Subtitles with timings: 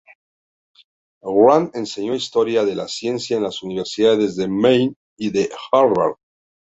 [1.23, 6.15] Grant enseñó historia de la ciencia en las universidades de Maine y de Harvard.